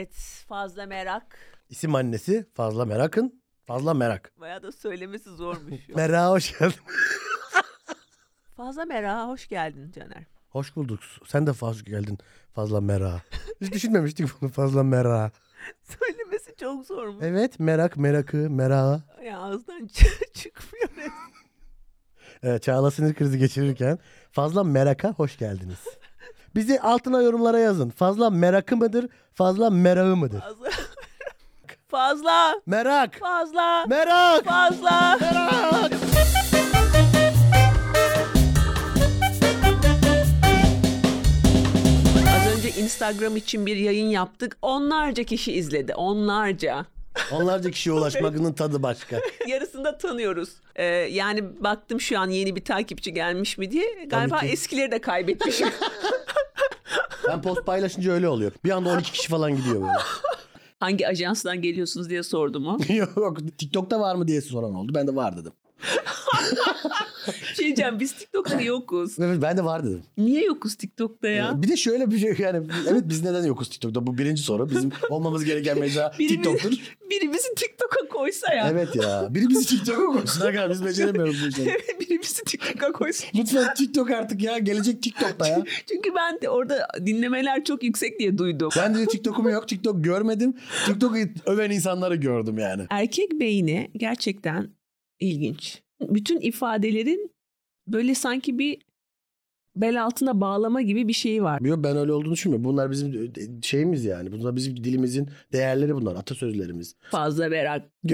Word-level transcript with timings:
Evet 0.00 0.44
fazla 0.48 0.86
merak. 0.86 1.38
İsim 1.68 1.94
annesi 1.94 2.46
fazla 2.54 2.84
merakın. 2.84 3.42
Fazla 3.66 3.94
merak. 3.94 4.32
Bayağı 4.40 4.62
da 4.62 4.72
söylemesi 4.72 5.30
zormuş. 5.30 5.88
Merak 5.96 6.30
hoş 6.30 6.58
geldin. 6.58 6.80
fazla 8.56 8.84
merak 8.84 9.28
hoş 9.28 9.48
geldin 9.48 9.92
Caner. 9.92 10.24
Hoş 10.48 10.76
bulduk. 10.76 11.00
Sen 11.26 11.46
de 11.46 11.50
hoş 11.50 11.84
geldin. 11.84 12.18
Fazla 12.54 12.80
merak. 12.80 13.22
Hiç 13.60 13.72
düşünmemiştik 13.72 14.28
bunu 14.40 14.50
fazla 14.50 14.82
merak. 14.82 15.32
Söylemesi 15.82 16.56
çok 16.56 16.86
zormuş. 16.86 17.24
Evet 17.24 17.60
merak 17.60 17.96
merakı 17.96 18.36
merak. 18.36 19.00
Ya 19.24 19.38
ağızdan 19.38 19.88
çıkmıyor. 20.34 20.88
Evet, 22.42 22.62
Çağla 22.62 22.90
sinir 22.90 23.14
krizi 23.14 23.38
geçirirken 23.38 23.98
fazla 24.32 24.64
meraka 24.64 25.12
hoş 25.12 25.38
geldiniz. 25.38 25.78
Bizi 26.54 26.80
altına 26.80 27.22
yorumlara 27.22 27.58
yazın. 27.58 27.90
Fazla 27.90 28.30
merakı 28.30 28.76
mıdır? 28.76 29.08
Fazla 29.34 29.70
merağı 29.70 30.16
mıdır? 30.16 30.40
Fazla. 30.40 30.70
fazla. 31.88 32.60
Merak. 32.66 33.18
Fazla. 33.18 33.86
Merak. 33.88 34.44
Fazla. 34.44 35.18
Merak. 35.20 35.92
Az 42.36 42.56
önce 42.58 42.70
Instagram 42.80 43.36
için 43.36 43.66
bir 43.66 43.76
yayın 43.76 44.08
yaptık. 44.08 44.56
Onlarca 44.62 45.24
kişi 45.24 45.52
izledi. 45.52 45.94
Onlarca. 45.94 46.86
Onlarca 47.32 47.70
kişiye 47.70 47.94
ulaşmanın 47.96 48.52
tadı 48.52 48.82
başka. 48.82 49.20
Yarısını 49.48 49.84
da 49.84 49.98
tanıyoruz. 49.98 50.50
Ee, 50.76 50.84
yani 50.84 51.62
baktım 51.62 52.00
şu 52.00 52.18
an 52.18 52.30
yeni 52.30 52.56
bir 52.56 52.64
takipçi 52.64 53.14
gelmiş 53.14 53.58
mi 53.58 53.70
diye. 53.70 54.04
Galiba 54.06 54.38
ki. 54.38 54.46
eskileri 54.46 54.90
de 54.90 55.00
kaybetmişim. 55.00 55.68
Ben 57.28 57.42
post 57.42 57.66
paylaşınca 57.66 58.12
öyle 58.12 58.28
oluyor. 58.28 58.52
Bir 58.64 58.70
anda 58.70 58.90
12 58.90 59.12
kişi 59.12 59.28
falan 59.28 59.56
gidiyor 59.56 59.80
böyle. 59.80 59.92
Hangi 60.80 61.08
ajansdan 61.08 61.62
geliyorsunuz 61.62 62.10
diye 62.10 62.22
sordum 62.22 62.66
o. 62.66 62.78
Yok 63.16 63.58
TikTok'ta 63.58 64.00
var 64.00 64.14
mı 64.14 64.28
diye 64.28 64.40
soran 64.40 64.74
oldu. 64.74 64.92
Ben 64.94 65.06
de 65.06 65.16
var 65.16 65.36
dedim. 65.36 65.52
Şey 67.54 67.64
diyeceğim 67.66 68.00
biz 68.00 68.12
TikTok'ta 68.12 68.60
yokuz. 68.60 69.18
Evet 69.18 69.38
ben 69.42 69.56
de 69.56 69.64
var 69.64 69.84
dedim. 69.84 70.02
Niye 70.18 70.44
yokuz 70.44 70.74
TikTok'ta 70.74 71.28
ya? 71.28 71.62
Bir 71.62 71.68
de 71.68 71.76
şöyle 71.76 72.10
bir 72.10 72.18
şey 72.18 72.34
yani 72.38 72.66
evet 72.88 73.02
biz 73.04 73.24
neden 73.24 73.44
yokuz 73.44 73.68
TikTok'ta? 73.68 74.06
Bu 74.06 74.18
birinci 74.18 74.42
soru. 74.42 74.70
Bizim 74.70 74.90
olmamız 75.10 75.44
gereken 75.44 75.78
mecra 75.78 76.10
TikTok'tur. 76.18 76.70
biri 77.10 77.32
bizi 77.32 77.54
TikTok'a 77.56 78.08
koysa 78.08 78.54
ya. 78.54 78.68
Evet 78.70 78.96
ya. 78.96 79.28
Biri 79.30 79.48
bizi 79.48 79.66
TikTok'a 79.66 80.06
koysun. 80.06 80.40
Aga 80.46 80.70
biz 80.70 80.84
beceremiyoruz 80.84 81.44
bu 81.44 81.48
işleri. 81.48 81.68
biri 82.00 82.20
bizi 82.22 82.44
TikTok'a 82.44 82.92
koysa. 82.92 83.26
Lütfen 83.34 83.74
TikTok 83.74 84.10
artık 84.10 84.42
ya. 84.42 84.58
Gelecek 84.58 85.02
TikTok'ta 85.02 85.48
ya. 85.48 85.64
Çünkü 85.88 86.10
ben 86.14 86.40
de 86.40 86.48
orada 86.48 86.88
dinlemeler 87.06 87.64
çok 87.64 87.82
yüksek 87.82 88.18
diye 88.18 88.38
duydum. 88.38 88.70
Ben 88.76 88.94
de 88.94 89.06
TikTok'um 89.06 89.48
yok. 89.48 89.68
TikTok 89.68 90.04
görmedim. 90.04 90.54
TikTok'u 90.86 91.16
öven 91.46 91.70
insanları 91.70 92.14
gördüm 92.16 92.58
yani. 92.58 92.82
Erkek 92.90 93.40
beyni 93.40 93.90
gerçekten 93.96 94.70
ilginç. 95.20 95.82
Bütün 96.00 96.40
ifadelerin 96.40 97.30
böyle 97.86 98.14
sanki 98.14 98.58
bir 98.58 98.78
bel 99.76 100.02
altına 100.02 100.40
bağlama 100.40 100.82
gibi 100.82 101.08
bir 101.08 101.12
şeyi 101.12 101.42
var. 101.42 101.60
Yok 101.60 101.84
ben 101.84 101.96
öyle 101.96 102.12
olduğunu 102.12 102.32
düşünmüyorum. 102.32 102.64
Bunlar 102.64 102.90
bizim 102.90 103.32
şeyimiz 103.62 104.04
yani. 104.04 104.32
Bunlar 104.32 104.56
bizim 104.56 104.84
dilimizin 104.84 105.30
değerleri 105.52 105.94
bunlar. 105.94 106.16
Atasözlerimiz. 106.16 106.96
Fazla 107.10 107.48
merak. 107.48 107.82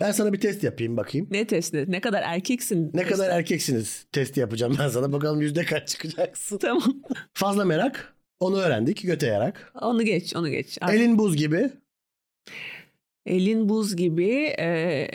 ben 0.00 0.12
sana 0.12 0.32
bir 0.32 0.40
test 0.40 0.64
yapayım 0.64 0.96
bakayım. 0.96 1.28
Ne 1.30 1.46
testi? 1.46 1.84
Ne 1.88 2.00
kadar 2.00 2.22
erkeksin? 2.22 2.86
Ne 2.86 2.92
testi. 2.92 3.08
kadar 3.08 3.30
erkeksiniz 3.30 4.06
testi 4.12 4.40
yapacağım 4.40 4.76
ben 4.78 4.88
sana. 4.88 5.12
Bakalım 5.12 5.40
yüzde 5.40 5.64
kaç 5.64 5.88
çıkacaksın. 5.88 6.58
Tamam. 6.58 7.02
Fazla 7.34 7.64
merak. 7.64 8.14
Onu 8.40 8.56
öğrendik. 8.56 9.02
Göte 9.02 9.26
yarak. 9.26 9.72
Onu 9.80 10.02
geç, 10.02 10.36
onu 10.36 10.50
geç. 10.50 10.78
Artık 10.80 10.96
Elin 11.00 11.18
buz 11.18 11.36
gibi. 11.36 11.70
Elin 13.26 13.68
buz 13.68 13.96
gibi 13.96 14.32
e, 14.58 15.08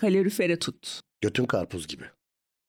kalorifere 0.00 0.58
tut. 0.58 1.00
Götün 1.20 1.44
karpuz 1.44 1.86
gibi. 1.86 2.04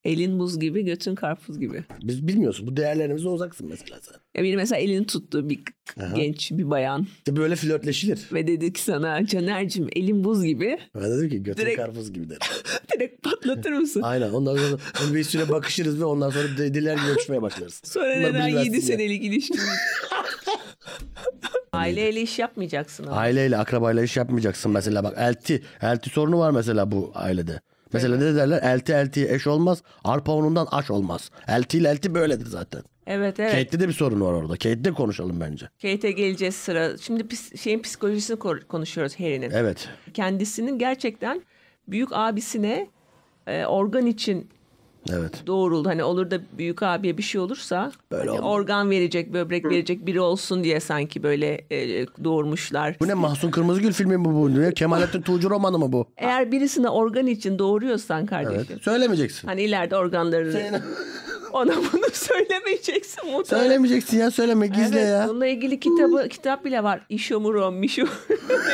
Elin 0.04 0.38
buz 0.38 0.60
gibi, 0.60 0.84
götün 0.84 1.14
karpuz 1.14 1.58
gibi. 1.60 1.84
Biz 2.02 2.28
bilmiyorsun. 2.28 2.66
Bu 2.66 2.76
değerlerimize 2.76 3.28
uzaksın 3.28 3.68
mesela 3.68 4.00
sen. 4.02 4.14
Ya 4.36 4.44
biri 4.44 4.56
mesela 4.56 4.78
elini 4.80 5.06
tuttu 5.06 5.48
bir 5.48 5.60
Aha. 6.00 6.16
genç 6.16 6.50
bir 6.52 6.70
bayan 6.70 7.06
İşte 7.18 7.36
böyle 7.36 7.56
flörtleşilir. 7.56 8.20
ve 8.32 8.46
dedi 8.46 8.72
ki 8.72 8.80
sana 8.82 9.26
Caner'cim 9.26 9.88
elin 9.96 10.24
buz 10.24 10.44
gibi 10.44 10.78
Ben 10.94 11.02
dedim 11.10 11.28
ki 11.30 11.42
götün 11.42 11.62
Direkt- 11.62 11.76
karpuz 11.76 12.12
gibi 12.12 12.24
dedim. 12.24 12.38
direkt 12.96 13.22
patlatır 13.22 13.72
mısın? 13.72 14.00
Aynen. 14.02 14.30
Ondan 14.30 14.56
sonra 14.56 14.78
sonra 14.94 15.14
bir 15.14 15.24
süre 15.24 15.48
bakışırız 15.48 16.00
ve 16.00 16.04
ondan 16.04 16.30
sonra 16.30 16.48
diller 16.58 16.94
gibi 16.96 17.06
öpüşmeye 17.12 17.42
başlarız. 17.42 17.80
Sonra 17.84 18.16
Bunları 18.16 18.32
neden 18.34 18.46
bilmezsin 18.48 18.66
7 18.72 18.76
ya. 18.76 18.82
senelik 18.82 19.24
ilişki? 19.24 19.54
Aileyle 21.72 22.20
iş 22.20 22.38
yapmayacaksın 22.38 23.06
ama. 23.06 23.16
Aileyle, 23.16 23.56
akrabayla 23.58 24.02
iş 24.02 24.16
yapmayacaksın 24.16 24.72
mesela. 24.72 25.04
Bak 25.04 25.14
elti. 25.18 25.62
Elti 25.82 26.10
sorunu 26.10 26.38
var 26.38 26.50
mesela 26.50 26.90
bu 26.90 27.12
ailede. 27.14 27.60
Mesela 27.92 28.16
ne 28.16 28.34
derler? 28.34 28.62
Elti 28.62 28.92
eltiye 28.92 29.34
eş 29.34 29.46
olmaz. 29.46 29.82
Arpa 30.04 30.32
unundan 30.32 30.68
aş 30.70 30.90
olmaz. 30.90 31.30
Elti 31.48 31.78
ile 31.78 31.88
elti 31.88 32.14
böyledir 32.14 32.46
zaten. 32.46 32.82
Evet 33.06 33.40
evet. 33.40 33.52
Kate'de 33.52 33.80
de 33.80 33.88
bir 33.88 33.92
sorun 33.92 34.20
var 34.20 34.32
orada. 34.32 34.52
Kate'de 34.52 34.92
konuşalım 34.92 35.40
bence. 35.40 35.68
Kate'e 35.82 36.12
geleceğiz 36.12 36.54
sıra. 36.54 36.98
Şimdi 36.98 37.28
pis, 37.28 37.62
şeyin 37.62 37.82
psikolojisini 37.82 38.38
konuşuyoruz 38.68 39.20
Harry'nin. 39.20 39.50
Evet. 39.50 39.88
Kendisinin 40.14 40.78
gerçekten 40.78 41.42
büyük 41.88 42.08
abisine 42.12 42.86
e, 43.46 43.66
organ 43.66 44.06
için 44.06 44.50
Evet. 45.10 45.46
doğuruldu. 45.46 45.88
Hani 45.88 46.04
olur 46.04 46.30
da 46.30 46.38
büyük 46.58 46.82
abiye 46.82 47.18
bir 47.18 47.22
şey 47.22 47.40
olursa 47.40 47.92
Böyle 48.12 48.30
hani 48.30 48.40
organ 48.40 48.90
verecek, 48.90 49.32
böbrek 49.32 49.64
verecek 49.64 50.06
biri 50.06 50.20
olsun 50.20 50.64
diye 50.64 50.80
sanki 50.80 51.22
böyle 51.22 51.64
e, 51.70 52.06
doğurmuşlar. 52.24 52.96
Bu 53.00 53.08
ne 53.08 53.14
Mahsun 53.14 53.50
Kırmızıgül 53.50 53.92
filmi 53.92 54.16
mi 54.16 54.24
bu? 54.24 54.60
Ne? 54.60 54.74
Kemalettin 54.74 55.22
Tuğcu 55.22 55.50
romanı 55.50 55.78
mı 55.78 55.92
bu? 55.92 56.06
Eğer 56.16 56.52
birisine 56.52 56.88
organ 56.88 57.26
için 57.26 57.58
doğuruyorsan 57.58 58.26
kardeşim. 58.26 58.66
Evet. 58.70 58.82
Söylemeyeceksin. 58.82 59.48
Hani 59.48 59.62
ileride 59.62 59.96
organları 59.96 60.52
Sen- 60.52 60.82
ona 61.52 61.76
bunu 61.76 62.04
söylemeyeceksin 62.12 63.30
muhtemelen. 63.30 63.66
Söylemeyeceksin 63.66 64.18
ya 64.18 64.30
söyleme 64.30 64.66
gizle 64.66 65.00
Evet, 65.00 65.08
ya. 65.10 65.26
Bununla 65.28 65.46
ilgili 65.46 65.80
kitabı 65.80 66.28
kitap 66.28 66.64
bile 66.64 66.82
var. 66.82 67.00
İşomuro, 67.08 67.70
Mişo. 67.72 68.06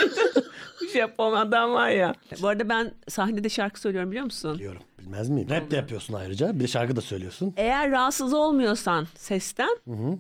Japon 0.93 1.33
adam 1.37 1.73
var 1.73 1.89
ya. 1.91 2.15
Bu 2.43 2.49
arada 2.49 2.69
ben 2.69 2.93
sahnede 3.09 3.49
şarkı 3.49 3.81
söylüyorum 3.81 4.11
biliyor 4.11 4.25
musun? 4.25 4.55
Biliyorum. 4.55 4.83
Bilmez 5.09 5.29
miyim? 5.29 5.51
Rap 5.51 5.71
de 5.71 5.77
yapıyorsun 5.77 6.15
ayrıca. 6.15 6.55
Bir 6.55 6.61
de 6.61 6.67
şarkı 6.69 6.97
da 6.97 7.01
söylüyorsun. 7.01 7.55
Eğer 7.57 7.91
rahatsız 7.91 8.33
olmuyorsan 8.33 9.07
sesten 9.17 9.79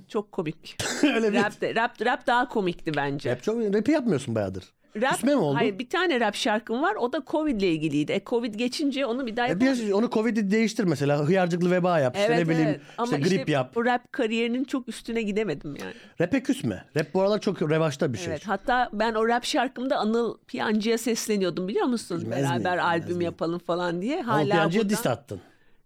çok 0.09 0.32
komik. 0.32 0.76
Öyle 1.03 1.32
bir 1.32 1.38
rap, 1.38 1.60
de, 1.60 1.75
rap, 1.75 2.00
rap 2.00 2.26
daha 2.26 2.49
komikti 2.49 2.93
bence. 2.97 3.31
Rap 3.31 3.43
çok 3.43 3.75
rap'i 3.75 3.93
yapmıyorsun 3.93 4.34
bayağıdır. 4.34 4.65
Rap, 4.97 5.12
Küsme 5.12 5.34
mi 5.34 5.41
oldu? 5.41 5.56
Hayır 5.56 5.78
bir 5.78 5.88
tane 5.88 6.21
rap 6.21 6.34
şarkım 6.34 6.82
var 6.82 6.94
o 6.94 7.12
da 7.12 7.22
Covid 7.26 7.60
ile 7.60 7.72
ilgiliydi. 7.72 8.12
E, 8.12 8.21
Covid 8.26 8.54
geçince 8.54 9.06
onu 9.06 9.26
bir 9.26 9.37
daha 9.37 9.47
E 9.47 9.49
yapamadım. 9.50 9.87
bir 9.87 9.93
onu 9.93 10.10
Covid'i 10.10 10.50
değiştir 10.50 10.84
mesela. 10.84 11.19
Hıyarcıklı 11.28 11.71
veba 11.71 11.99
yap. 12.00 12.16
işte 12.16 12.37
ne 12.37 12.49
bileyim 12.49 12.81
Ama 12.98 13.19
işte 13.19 13.28
grip 13.37 13.48
yap. 13.48 13.75
bu 13.75 13.84
rap 13.84 14.12
kariyerinin 14.12 14.65
çok 14.65 14.88
üstüne 14.88 15.22
gidemedim 15.22 15.77
yani. 15.77 15.93
Rap'e 16.21 16.43
küsme. 16.43 16.84
Rap 16.97 17.15
bu 17.15 17.21
aralar 17.22 17.41
çok 17.41 17.62
revaçta 17.62 18.12
bir 18.12 18.19
şey. 18.19 18.27
Evet 18.32 18.43
hatta 18.48 18.91
ben 18.93 19.15
o 19.15 19.28
rap 19.28 19.44
şarkımda 19.44 19.97
Anıl 19.98 20.38
Piyancı'ya 20.47 20.98
sesleniyordum 20.98 21.69
biliyor 21.69 21.87
musun? 21.87 22.21
Bilmez 22.21 22.38
Beraber 22.43 22.59
bilmez 22.72 22.84
albüm 22.84 23.09
miyim? 23.09 23.21
yapalım 23.21 23.59
falan 23.59 24.03
diye. 24.03 24.21
Ama 24.22 24.32
Hala 24.32 24.44
piyancıya 24.44 24.82
burada- 24.84 24.91
diss 24.97 25.06
attın. 25.06 25.41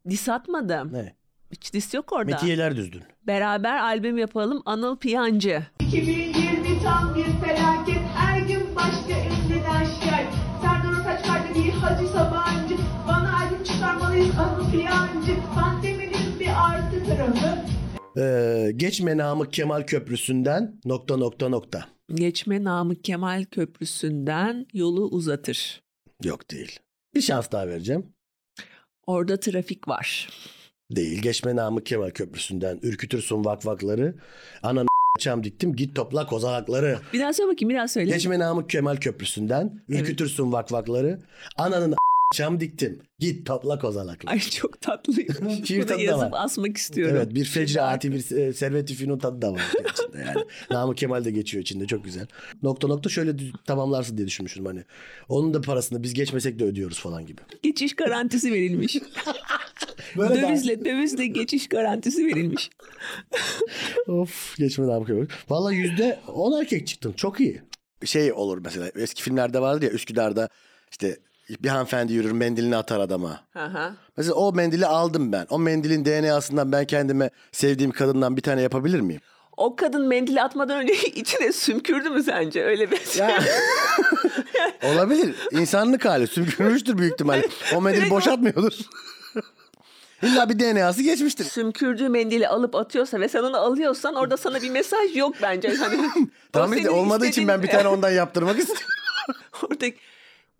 Dis 0.09 0.29
atmadım. 0.29 0.93
Ne? 0.93 1.15
Hiç 1.53 1.73
dis 1.75 1.95
yok 1.95 2.13
orada. 2.13 2.31
Metiyeler 2.31 2.77
düzdün. 2.77 3.03
Beraber 3.27 3.77
albüm 3.79 4.19
yapalım 4.19 4.63
Anıl 4.65 4.97
Piyancı. 4.97 5.63
2020 5.81 6.83
tam 6.85 7.15
bir 7.17 7.47
felaket 7.47 7.99
Bir 11.55 11.71
Hacı 11.71 12.09
Sabancı 12.09 12.75
Bana 13.09 13.37
albüm 13.39 13.65
çıkarmalıyız 13.65 14.39
Anıl 14.39 14.71
Piyancı 14.71 15.37
Pandeminin 15.55 16.41
bir 16.41 16.49
artı 16.49 17.07
tarafı 17.07 17.59
Ee, 18.19 18.73
geçme 18.77 19.17
Namık 19.17 19.53
Kemal 19.53 19.83
Köprüsü'nden 19.83 20.81
nokta 20.85 21.17
nokta 21.17 21.49
nokta. 21.49 21.89
Geçme 22.15 22.65
Namık 22.65 23.05
Kemal 23.05 23.45
Köprüsü'nden 23.51 24.67
yolu 24.73 25.05
uzatır. 25.05 25.83
Yok 26.25 26.51
değil. 26.51 26.79
Bir 27.15 27.21
şans 27.21 27.51
daha 27.53 27.69
vereceğim. 27.69 28.07
Orada 29.07 29.41
trafik 29.41 29.89
var. 29.89 30.29
Değil. 30.91 31.23
Geçme 31.23 31.57
Namık 31.57 31.87
Kemal 31.87 32.11
Köprüsü'nden 32.11 32.79
ürkütürsün 32.83 33.45
vakvakları. 33.45 34.15
Ananı 34.63 34.87
çam 35.23 35.45
diktim 35.45 35.77
git 35.77 35.97
topla 35.97 36.27
kozalakları. 36.27 36.99
Bir 37.13 37.21
daha 37.21 37.33
söyle 37.33 37.53
bakayım 37.53 37.71
bir 37.71 37.77
daha 37.77 37.89
söyle. 37.89 38.11
Geçme 38.11 38.39
Namık 38.39 38.71
Kemal 38.71 38.97
Köprüsü'nden 38.97 39.81
ürkütürsün 39.89 40.53
vakvakları. 40.53 41.21
Ananın 41.57 41.95
Çam 42.33 42.61
diktim. 42.61 42.99
Git 43.19 43.47
topla 43.47 43.79
kozalakla. 43.79 44.31
Ay 44.31 44.41
çok 44.41 44.81
tatlıymış. 44.81 45.69
Şiir 45.69 45.87
tadı 45.87 46.07
da 46.07 46.19
var. 46.19 46.31
asmak 46.35 46.77
istiyorum. 46.77 47.17
Evet 47.17 47.35
bir 47.35 47.45
fecri 47.45 47.83
ati 47.83 48.13
bir 48.13 48.37
e, 48.37 48.53
servet-i 48.53 48.95
fünun 48.95 49.19
tadı 49.19 49.43
da 49.43 49.53
var 49.53 49.63
içinde 49.93 50.25
yani. 50.27 50.45
Namık 50.71 50.97
Kemal 50.99 51.25
de 51.25 51.31
geçiyor 51.31 51.63
içinde 51.63 51.87
çok 51.87 52.05
güzel. 52.05 52.27
Nokta 52.63 52.89
nokta 52.89 53.11
şöyle 53.11 53.33
tamamlarsın 53.67 54.17
diye 54.17 54.27
düşünmüştüm 54.27 54.67
hani. 54.67 54.85
Onun 55.29 55.55
da 55.55 55.61
parasını 55.61 56.03
biz 56.03 56.15
geçmesek 56.15 56.59
de 56.59 56.65
ödüyoruz 56.65 57.01
falan 57.01 57.27
gibi. 57.27 57.41
Geçiş 57.63 57.97
garantisi 57.97 58.53
verilmiş. 58.53 58.97
Böyle 60.17 60.43
dövizle 60.43 60.85
dövizle 60.85 61.27
geçiş 61.27 61.69
garantisi 61.69 62.27
verilmiş. 62.27 62.71
Of 64.09 64.57
geçme 64.57 64.87
Namık 64.87 65.07
Kemal. 65.07 65.27
Valla 65.49 65.73
yüzde 65.73 66.19
on 66.35 66.61
erkek 66.61 66.87
çıktın 66.87 67.13
çok 67.13 67.41
iyi. 67.41 67.63
Şey 68.05 68.33
olur 68.33 68.59
mesela 68.65 68.91
eski 68.97 69.23
filmlerde 69.23 69.61
vardır 69.61 69.83
ya 69.87 69.91
Üsküdar'da 69.91 70.49
işte 70.91 71.19
bir 71.63 71.69
hanımefendi 71.69 72.13
yürür 72.13 72.33
mendilini 72.33 72.77
atar 72.77 73.01
adama. 73.01 73.41
Hı 73.53 73.65
hı. 73.65 73.93
Mesela 74.17 74.35
o 74.35 74.53
mendili 74.53 74.87
aldım 74.87 75.33
ben. 75.33 75.47
O 75.51 75.59
mendilin 75.59 76.05
DNA'sından 76.05 76.73
ben 76.73 76.85
kendime 76.85 77.31
sevdiğim 77.53 77.91
kadından 77.91 78.37
bir 78.37 78.43
tane 78.43 78.63
yapabilir 78.63 79.01
miyim? 79.01 79.21
O 79.57 79.77
kadın 79.77 80.09
mendili 80.09 80.43
atmadan 80.43 80.81
önce 80.81 80.95
içine 81.15 81.53
sümkürdü 81.53 82.11
mü 82.11 82.23
sence? 82.23 82.65
Öyle 82.65 82.91
bir 82.91 83.19
Ya. 83.19 83.43
Olabilir. 84.95 85.35
İnsanlık 85.51 86.05
hali. 86.05 86.27
Sümkürmüştür 86.27 86.99
büyük 86.99 87.13
ihtimalle. 87.13 87.49
O 87.77 87.81
mendili 87.81 88.11
boşaltmıyordur. 88.11 88.73
İlla 90.23 90.49
bir 90.49 90.59
DNA'sı 90.59 91.03
geçmiştir. 91.03 91.45
sümkürdüğü 91.45 92.09
mendili 92.09 92.49
alıp 92.49 92.75
atıyorsa 92.75 93.21
ve 93.21 93.29
sen 93.29 93.43
onu 93.43 93.57
alıyorsan 93.57 94.15
orada 94.15 94.37
sana 94.37 94.63
bir 94.63 94.71
mesaj 94.71 95.17
yok 95.17 95.35
bence. 95.43 95.69
Hani, 95.83 96.29
Tamam 96.53 96.73
işte 96.73 96.91
olmadığı 96.91 97.27
için 97.27 97.49
ben 97.49 97.63
bir 97.63 97.69
tane 97.69 97.89
ondan 97.89 98.11
yaptırmak 98.11 98.59
istiyorum. 98.59 98.87
Oradaki... 99.63 99.97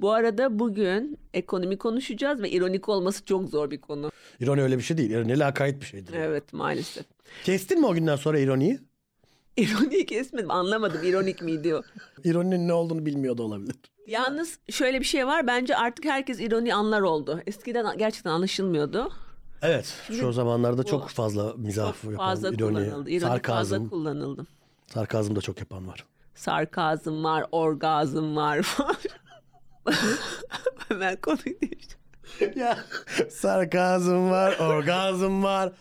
Bu 0.01 0.13
arada 0.13 0.59
bugün 0.59 1.19
ekonomi 1.35 1.79
konuşacağız 1.79 2.43
ve 2.43 2.51
ironik 2.51 2.89
olması 2.89 3.25
çok 3.25 3.49
zor 3.49 3.71
bir 3.71 3.81
konu. 3.81 4.11
İroni 4.41 4.63
öyle 4.63 4.79
bir 4.79 4.83
şey 4.83 4.99
değil. 4.99 5.11
İroni 5.11 5.39
lakayt 5.39 5.81
bir 5.81 5.87
şeydir. 5.87 6.15
Evet 6.15 6.53
maalesef. 6.53 7.05
Kestin 7.45 7.81
mi 7.81 7.87
o 7.87 7.95
günden 7.95 8.17
sonra 8.17 8.39
ironiyi? 8.39 8.81
İroniyi 9.57 10.07
kesmedim 10.07 10.51
anlamadım 10.51 11.01
ironik 11.05 11.43
miydi 11.43 11.75
o. 11.75 11.83
İroninin 12.25 12.69
ne 12.69 12.73
olduğunu 12.73 13.07
bilmiyor 13.07 13.39
da 13.39 13.43
olabilir. 13.43 13.77
Yalnız 14.07 14.59
şöyle 14.71 15.01
bir 15.01 15.05
şey 15.05 15.27
var 15.27 15.47
bence 15.47 15.77
artık 15.77 16.05
herkes 16.05 16.41
ironi 16.41 16.75
anlar 16.75 17.01
oldu. 17.01 17.41
Eskiden 17.47 17.99
gerçekten 17.99 18.31
anlaşılmıyordu. 18.31 19.13
Evet. 19.63 19.95
Şu 20.13 20.33
zamanlarda 20.33 20.85
çok 20.85 21.09
fazla 21.09 21.55
mizah 21.57 21.87
Çok 22.03 22.11
yapan, 22.13 22.27
fazla 22.27 22.49
ironi, 22.49 22.59
kullanıldı. 22.75 23.11
İroni 23.11 23.21
fazla 23.21 23.35
sarkazm. 23.37 23.89
kullanıldı. 23.89 24.47
Sarkazm 24.87 25.37
da 25.37 25.41
çok 25.41 25.59
yapan 25.59 25.87
var. 25.89 26.05
Sarkazm 26.35 27.25
var, 27.25 27.45
orgazm 27.53 28.37
var. 28.37 28.67
Hemen 30.89 31.17
konuyu 31.23 31.61
değiştirdim. 31.61 32.61
ya 32.61 32.79
sarkazm 33.31 34.31
var, 34.31 34.59
orgazm 34.59 35.43
var. 35.43 35.73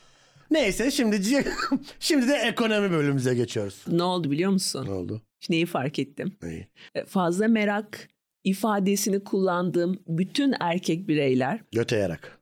Neyse 0.51 0.91
şimdi 0.91 1.21
şimdi 1.99 2.27
de 2.27 2.33
ekonomi 2.35 2.91
bölümümüze 2.91 3.35
geçiyoruz. 3.35 3.83
Ne 3.87 4.03
oldu 4.03 4.31
biliyor 4.31 4.51
musun? 4.51 4.85
Ne 4.85 4.91
oldu? 4.91 5.21
Şimdi 5.39 5.55
neyi 5.55 5.65
fark 5.65 5.99
ettim? 5.99 6.37
Neyi? 6.43 6.67
E, 6.95 7.05
Fazla 7.05 7.47
merak 7.47 8.09
ifadesini 8.43 9.23
kullandığım 9.23 9.99
bütün 10.07 10.55
erkek 10.59 11.07
bireyler 11.07 11.59
Göte 11.71 11.95
yarak. 11.97 12.40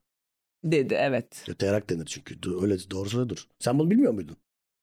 Dedi 0.63 0.94
evet. 1.00 1.44
Göte 1.47 1.65
yarak 1.65 1.89
denir 1.89 2.06
çünkü. 2.06 2.35
Öyle 2.61 2.77
doğrusu 2.91 3.21
odur. 3.21 3.47
Sen 3.59 3.79
bunu 3.79 3.91
bilmiyor 3.91 4.13
muydun? 4.13 4.38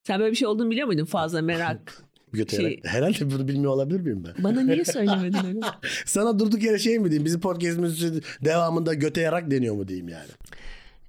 Sen 0.05 0.20
böyle 0.20 0.31
bir 0.31 0.37
şey 0.37 0.49
olduğunu 0.49 0.70
biliyor 0.70 0.87
muydun? 0.87 1.05
Fazla 1.05 1.43
merak. 1.43 2.02
Göte 2.32 2.56
Şey-. 2.56 2.81
Herhalde 2.84 3.31
bunu 3.31 3.49
bilmiyor 3.49 3.73
olabilir 3.73 4.00
miyim 4.00 4.25
ben? 4.26 4.44
Bana 4.44 4.61
niye 4.61 4.84
söylemedin 4.94 5.46
öyle? 5.46 5.61
Sana 6.06 6.38
durduk 6.38 6.62
yere 6.62 6.78
şey 6.78 6.99
mi 6.99 7.05
diyeyim? 7.05 7.25
Bizim 7.25 7.40
podcastimizin 7.40 8.23
devamında 8.44 8.94
göte 8.94 9.20
yarak 9.20 9.50
deniyor 9.50 9.75
mu 9.75 9.88
diyeyim 9.88 10.08
yani? 10.08 10.28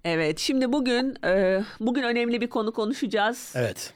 Evet 0.04 0.40
şimdi 0.40 0.72
bugün 0.74 1.26
e, 1.26 1.64
bugün 1.80 2.04
önemli 2.04 2.42
bir 2.42 2.48
konu 2.48 2.74
konuşacağız. 2.74 3.54
Evet. 3.56 3.94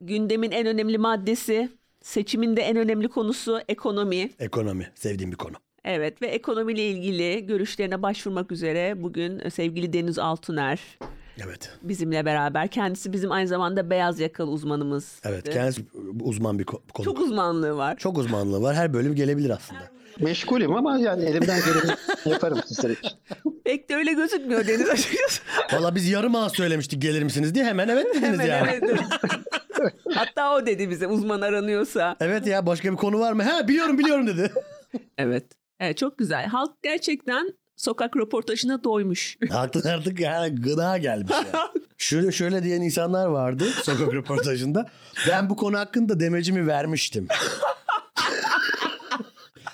Gündemin 0.00 0.50
en 0.50 0.66
önemli 0.66 0.98
maddesi, 0.98 1.68
seçimin 2.02 2.56
de 2.56 2.62
en 2.62 2.76
önemli 2.76 3.08
konusu 3.08 3.60
ekonomi. 3.68 4.30
Ekonomi. 4.38 4.90
Sevdiğim 4.94 5.32
bir 5.32 5.36
konu. 5.36 5.54
Evet 5.84 6.22
ve 6.22 6.26
ekonomiyle 6.26 6.82
ilgili 6.88 7.46
görüşlerine 7.46 8.02
başvurmak 8.02 8.52
üzere 8.52 9.02
bugün 9.02 9.38
e, 9.44 9.50
sevgili 9.50 9.92
Deniz 9.92 10.18
Altuner 10.18 10.80
Evet. 11.46 11.70
bizimle 11.82 12.24
beraber. 12.24 12.68
Kendisi 12.68 13.12
bizim 13.12 13.32
aynı 13.32 13.48
zamanda 13.48 13.90
beyaz 13.90 14.20
yakalı 14.20 14.50
uzmanımız. 14.50 15.20
Evet. 15.24 15.50
Kendisi 15.50 15.82
uzman 16.22 16.58
bir 16.58 16.64
ko- 16.64 16.80
konu. 16.94 17.04
Çok 17.04 17.20
uzmanlığı 17.20 17.76
var. 17.76 17.96
Çok 17.96 18.18
uzmanlığı 18.18 18.62
var. 18.62 18.76
Her 18.76 18.92
bölüm 18.94 19.14
gelebilir 19.14 19.50
aslında. 19.50 19.80
Meşgulüm 20.20 20.74
ama 20.74 20.98
yani 20.98 21.24
elimden 21.24 21.60
geleni 21.60 21.96
yaparım 22.24 22.58
sizler 22.66 22.90
için. 22.90 23.10
Pek 23.64 23.88
de 23.90 23.96
öyle 23.96 24.12
gözükmüyor 24.12 24.66
Deniz 24.66 24.88
açıkçası. 24.88 25.42
Valla 25.72 25.94
biz 25.94 26.08
yarım 26.08 26.34
ağız 26.34 26.52
söylemiştik 26.56 27.02
gelir 27.02 27.22
misiniz 27.22 27.54
diye 27.54 27.64
hemen 27.64 27.88
evet 27.88 28.06
dediniz 28.14 28.40
Hemen 28.40 28.46
yani. 28.46 28.70
evet. 28.82 29.00
Hatta 30.14 30.54
o 30.56 30.66
dedi 30.66 30.90
bize 30.90 31.06
uzman 31.06 31.40
aranıyorsa. 31.40 32.16
Evet 32.20 32.46
ya 32.46 32.66
başka 32.66 32.92
bir 32.92 32.96
konu 32.96 33.20
var 33.20 33.32
mı? 33.32 33.42
Ha 33.42 33.68
biliyorum 33.68 33.98
biliyorum 33.98 34.26
dedi. 34.26 34.52
Evet. 35.18 35.44
Evet 35.82 35.98
çok 35.98 36.18
güzel. 36.18 36.46
Halk 36.46 36.82
gerçekten 36.82 37.54
sokak 37.76 38.16
röportajına 38.16 38.84
doymuş. 38.84 39.38
Artık 39.50 39.86
artık 39.86 40.20
yani 40.20 40.54
gıda 40.54 40.98
gelmiş 40.98 41.30
ya. 41.30 41.60
Şöyle 41.98 42.32
şöyle 42.32 42.62
diyen 42.62 42.80
insanlar 42.80 43.26
vardı 43.26 43.64
sokak 43.82 44.14
röportajında. 44.14 44.90
Ben 45.28 45.50
bu 45.50 45.56
konu 45.56 45.78
hakkında 45.78 46.20
demecimi 46.20 46.66
vermiştim. 46.66 47.28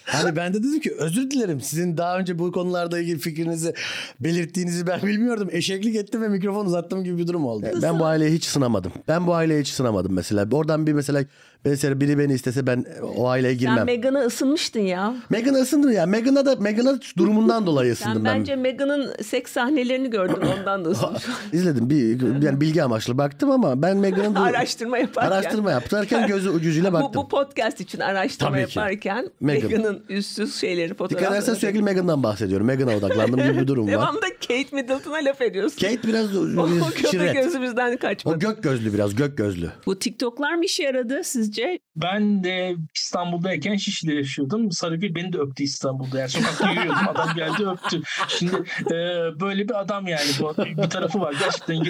Hani 0.04 0.36
ben 0.36 0.54
de 0.54 0.58
dedim 0.58 0.80
ki 0.80 0.94
özür 0.98 1.30
dilerim 1.30 1.60
sizin 1.60 1.96
daha 1.96 2.18
önce 2.18 2.38
bu 2.38 2.52
konularda 2.52 2.98
ilgili 2.98 3.18
fikrinizi 3.18 3.74
belirttiğinizi 4.20 4.86
ben 4.86 5.02
bilmiyordum. 5.02 5.48
Eşeklik 5.52 5.96
ettim 5.96 6.22
ve 6.22 6.28
mikrofon 6.28 6.66
uzattım 6.66 7.04
gibi 7.04 7.18
bir 7.18 7.26
durum 7.26 7.46
oldu. 7.46 7.66
Ben 7.82 7.98
bu 7.98 8.04
aileyi 8.04 8.32
hiç 8.32 8.44
sınamadım. 8.44 8.92
Ben 9.08 9.26
bu 9.26 9.34
aileyi 9.34 9.60
hiç 9.60 9.68
sınamadım 9.68 10.12
mesela. 10.12 10.48
Oradan 10.52 10.86
bir 10.86 10.92
mesela 10.92 11.24
mesela 11.64 12.00
biri 12.00 12.18
beni 12.18 12.32
istese 12.32 12.66
ben 12.66 12.84
o 13.16 13.28
aileye 13.28 13.52
Sen 13.54 13.58
girmem. 13.60 13.86
Meghan'a 13.86 14.18
ısınmıştın 14.20 14.80
ya. 14.80 15.14
Meghan'a 15.30 15.58
ısındım 15.58 15.92
ya. 15.92 16.06
Meghan'a 16.06 16.46
da 16.46 16.56
Meghan'a 16.56 16.98
durumundan 17.18 17.66
dolayı 17.66 17.92
ısındım 17.92 18.14
Sen 18.14 18.24
ben. 18.24 18.38
bence 18.40 18.56
Meghan'ın 18.56 19.12
seks 19.22 19.52
sahnelerini 19.52 20.10
gördün 20.10 20.40
ondan 20.58 20.84
da 20.84 20.88
ısınmış. 20.88 21.22
İzledim. 21.52 21.90
Bir 21.90 22.42
yani 22.42 22.60
bilgi 22.60 22.82
amaçlı 22.82 23.18
baktım 23.18 23.50
ama 23.50 23.82
ben 23.82 23.96
Meghan'ın 23.96 24.34
bu- 24.34 24.38
araştırma 24.40 24.98
yaparken. 24.98 25.30
araştırma 25.32 25.70
yaptırırken 25.70 26.26
gözü 26.26 26.48
ucuyla 26.50 26.90
Bu, 26.90 26.94
baktım. 26.94 27.12
bu 27.14 27.28
podcast 27.28 27.80
için 27.80 28.00
araştırma 28.00 28.50
Tabii 28.50 28.66
ki. 28.66 28.78
yaparken 28.78 29.30
Meghan. 29.40 29.70
Meghan'ın 29.70 30.02
üstsüz 30.08 30.54
şeyleri 30.54 30.84
Dikkat 30.90 30.98
fotoğrafları. 30.98 31.34
edersen 31.34 31.54
sürekli 31.54 31.82
Meghan'dan 31.82 32.22
bahsediyorum. 32.22 32.66
Meghan'a 32.66 32.96
odaklandım 32.96 33.40
gibi 33.42 33.58
bir 33.60 33.66
durum 33.66 33.86
var. 33.86 33.92
Devamda 33.92 34.26
Kate 34.48 34.66
Middleton'a 34.72 35.16
laf 35.24 35.40
ediyorsun. 35.42 35.78
Kate 35.80 36.02
biraz 36.08 36.36
o 36.36 36.90
kötü 36.94 37.08
şirret. 37.10 37.34
gözümüzden 37.34 37.96
kaçmadı. 37.96 38.36
O 38.36 38.38
gök 38.38 38.62
gözlü 38.62 38.94
biraz 38.94 39.14
gök 39.14 39.36
gözlü. 39.38 39.70
Bu 39.86 39.98
TikTok'lar 39.98 40.54
mı 40.54 40.64
işe 40.64 40.82
yaradı 40.82 41.24
sizce? 41.48 41.78
Ben 41.96 42.44
de 42.44 42.76
İstanbul'dayken 42.94 43.76
Şişli'de 43.76 44.14
yaşıyordum. 44.14 44.72
Sarıgül 44.72 45.14
beni 45.14 45.32
de 45.32 45.38
öptü 45.38 45.62
İstanbul'da. 45.62 46.18
Yani 46.18 46.28
sokakta 46.28 46.70
yürüyordum. 46.70 46.94
Adam 47.08 47.34
geldi 47.36 47.66
öptü. 47.66 48.02
Şimdi 48.28 48.52
e, 48.86 48.94
böyle 49.40 49.68
bir 49.68 49.80
adam 49.80 50.06
yani. 50.06 50.30
Bu, 50.40 50.54
bir 50.82 50.90
tarafı 50.90 51.20
var. 51.20 51.34
Gerçekten 51.40 51.84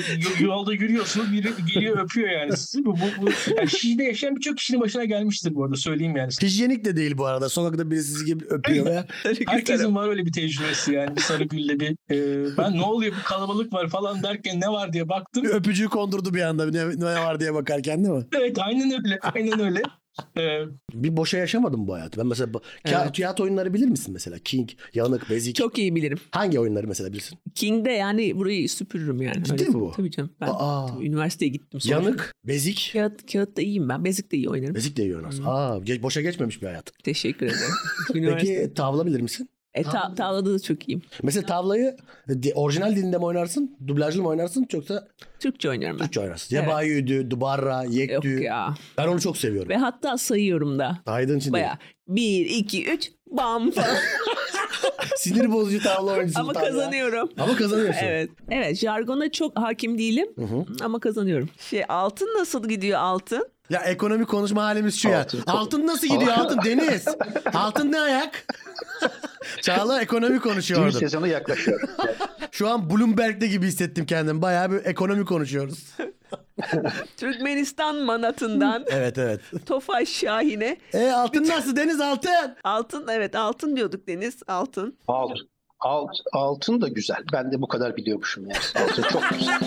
yolda 0.44 0.72
yürüyorsunuz. 0.72 1.32
Biri 1.32 1.48
geliyor 1.74 1.98
öpüyor 1.98 2.28
yani 2.28 2.56
sizi. 2.56 2.84
Bu, 2.84 2.94
bu, 2.94 3.22
bu, 3.22 3.30
yani 3.56 3.70
Şişli'de 3.70 4.04
yaşayan 4.04 4.36
birçok 4.36 4.56
kişinin 4.56 4.80
başına 4.80 5.04
gelmiştir 5.04 5.54
bu 5.54 5.64
arada. 5.64 5.76
Söyleyeyim 5.76 6.16
yani. 6.16 6.30
Hijyenik 6.42 6.84
de 6.84 6.96
değil 6.96 7.18
bu 7.18 7.26
arada. 7.26 7.48
Sokakta 7.48 7.90
birisi 7.90 8.08
sizi 8.08 8.24
gibi 8.24 8.44
öpüyor 8.44 8.86
veya 8.86 9.06
Herkesin 9.46 9.94
var 9.94 10.08
öyle 10.08 10.26
bir 10.26 10.32
tecrübesi 10.32 10.92
yani. 10.92 11.16
Bir 11.16 11.20
Sarıgül'le 11.20 11.80
bir 11.80 11.96
e, 12.10 12.56
ben 12.56 12.76
ne 12.76 12.82
oluyor 12.82 13.12
bir 13.16 13.22
kalabalık 13.22 13.72
var 13.72 13.88
falan 13.88 14.22
derken 14.22 14.60
ne 14.60 14.68
var 14.68 14.92
diye 14.92 15.08
baktım. 15.08 15.44
öpücüğü 15.44 15.88
kondurdu 15.88 16.34
bir 16.34 16.42
anda 16.42 16.70
ne, 16.70 16.88
ne 16.88 17.04
var 17.04 17.40
diye 17.40 17.54
bakarken 17.54 18.04
değil 18.04 18.14
mi? 18.14 18.24
Evet 18.36 18.58
aynen 18.58 19.04
öyle. 19.04 19.18
Aynen 19.22 19.47
öyle. 19.60 19.82
E, 20.38 20.60
Bir 20.94 21.16
boşa 21.16 21.38
yaşamadım 21.38 21.86
bu 21.88 21.94
hayatı. 21.94 22.20
Ben 22.20 22.26
mesela 22.26 22.54
bu- 22.54 22.58
ka- 22.84 23.02
Evet. 23.04 23.14
tiyatro 23.14 23.44
oyunları 23.44 23.74
bilir 23.74 23.86
misin 23.86 24.12
mesela? 24.12 24.38
King, 24.38 24.70
Yanık, 24.94 25.30
Bezik. 25.30 25.56
Çok 25.56 25.78
iyi 25.78 25.94
bilirim. 25.94 26.18
Hangi 26.30 26.60
oyunları 26.60 26.88
mesela 26.88 27.12
bilirsin? 27.12 27.38
King'de 27.54 27.90
yani 27.90 28.36
burayı 28.36 28.68
süpürürüm 28.68 29.22
yani. 29.22 29.44
Ciddi 29.44 29.52
Öyle- 29.62 29.64
mi 29.72 29.80
bu? 29.80 29.92
Tabii 29.96 30.10
canım. 30.10 30.30
Ben 30.40 30.48
Aa. 30.52 30.86
tabii 30.86 31.06
üniversiteye 31.06 31.48
gittim. 31.50 31.80
sonra. 31.80 31.94
Yanık, 31.94 32.34
Bezik. 32.44 32.90
Kağıt, 32.92 33.32
kağıtta 33.32 33.62
iyiyim 33.62 33.88
ben. 33.88 34.04
Bezik 34.04 34.32
de 34.32 34.36
iyi 34.36 34.48
oynarım. 34.48 34.74
Bezik 34.74 34.96
de 34.96 35.02
yiyor 35.02 35.22
nasıl? 35.22 35.44
Aa, 35.46 35.76
ge- 35.78 36.02
boşa 36.02 36.20
geçmemiş 36.20 36.62
bir 36.62 36.66
hayat. 36.66 36.92
Teşekkür 37.04 37.46
ederim. 37.46 37.74
Peki 38.38 38.72
tavla 38.74 39.06
bilir 39.06 39.20
misin? 39.20 39.48
E, 39.74 39.82
ta- 39.82 40.14
tavlada 40.14 40.54
da 40.54 40.58
çok 40.58 40.88
iyiyim. 40.88 41.02
Mesela 41.22 41.46
tavlayı 41.46 41.96
di- 42.42 42.52
orijinal 42.54 42.96
dilinde 42.96 43.18
mi 43.18 43.24
oynarsın? 43.24 43.76
Dublajlı 43.86 44.22
mı 44.22 44.28
oynarsın? 44.28 44.66
Yoksa 44.72 45.08
Türkçe 45.40 45.68
oynuyorum 45.68 45.98
ben. 45.98 46.04
Türkçe 46.04 46.20
oynarsın. 46.20 46.56
Evet. 46.56 46.66
Yabayüdü, 46.68 47.30
Dubarra, 47.30 47.84
Yok 47.84 47.94
Yektü. 47.94 48.42
ya. 48.42 48.74
Ben 48.98 49.06
onu 49.08 49.20
çok 49.20 49.36
seviyorum. 49.36 49.68
Ve 49.68 49.76
hatta 49.76 50.18
sayıyorum 50.18 50.78
da. 50.78 50.98
Saydığın 51.06 51.38
için 51.38 51.52
değil. 51.54 51.64
Baya 51.64 51.78
bir, 52.08 52.46
iki, 52.46 52.84
üç, 52.90 53.10
bam 53.30 53.70
falan. 53.70 53.96
Sinir 55.16 55.52
bozucu 55.52 55.82
tavla 55.82 56.12
oyuncusu. 56.12 56.40
ama 56.40 56.52
tavla. 56.52 56.66
kazanıyorum. 56.66 57.30
Ama 57.38 57.56
kazanıyorsun. 57.56 58.00
Evet. 58.04 58.30
Evet 58.50 58.76
jargona 58.76 59.30
çok 59.32 59.58
hakim 59.58 59.98
değilim 59.98 60.28
ama 60.84 61.00
kazanıyorum. 61.00 61.48
Şey 61.58 61.84
altın 61.88 62.26
nasıl 62.38 62.68
gidiyor 62.68 62.98
altın? 63.00 63.48
Ya 63.70 63.80
ekonomi 63.80 64.24
konuşma 64.26 64.62
halimiz 64.64 64.96
şu 64.98 65.08
ya. 65.08 65.20
Altın 65.20 65.42
Altın, 65.46 65.76
çok- 65.80 65.86
nasıl 65.86 66.06
gidiyor 66.06 66.32
altın 66.32 66.60
Deniz? 66.64 67.04
altın 67.54 67.92
ne 67.92 68.00
ayak? 68.00 68.46
Çağla 69.62 70.02
ekonomi 70.02 70.32
Düğün 70.34 70.38
konuşuyordu. 70.40 70.92
sezonu 70.92 71.26
yaklaşıyor. 71.26 71.80
Şu 72.50 72.68
an 72.68 72.90
Bloomberg'de 72.90 73.46
gibi 73.46 73.66
hissettim 73.66 74.06
kendimi. 74.06 74.42
Bayağı 74.42 74.70
bir 74.70 74.84
ekonomi 74.86 75.24
konuşuyoruz. 75.24 75.84
Türkmenistan 77.16 77.96
manatından 77.96 78.84
Evet 78.88 79.18
evet. 79.18 79.40
Tofaş 79.66 80.08
Şahin'e 80.08 80.76
E 80.92 81.10
altın 81.10 81.48
nasıl 81.48 81.76
Deniz 81.76 82.00
altın? 82.00 82.56
altın 82.64 83.08
evet 83.10 83.34
altın 83.36 83.76
diyorduk 83.76 84.08
Deniz 84.08 84.42
altın. 84.48 84.96
Alt, 85.08 85.38
alt, 85.80 86.10
altın 86.32 86.80
da 86.80 86.88
güzel. 86.88 87.24
Ben 87.32 87.52
de 87.52 87.62
bu 87.62 87.68
kadar 87.68 87.96
biliyormuşum 87.96 88.50
ya. 88.50 88.56
Altın 88.82 89.02
çok 89.02 89.22
güzel. 89.38 89.58